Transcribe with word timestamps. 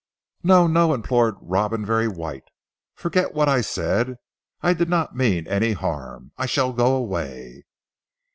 "No! 0.41 0.65
No!" 0.65 0.95
implored 0.95 1.35
Robin 1.41 1.85
very 1.85 2.07
white, 2.07 2.45
"forget 2.95 3.35
what 3.35 3.47
I 3.47 3.61
said. 3.61 4.15
I 4.63 4.73
did 4.73 4.89
not 4.89 5.15
mean 5.15 5.47
any 5.47 5.73
harm. 5.73 6.31
I 6.39 6.47
shall 6.47 6.73
go 6.73 6.95
away." 6.95 7.65